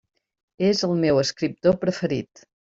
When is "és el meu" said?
0.69-1.23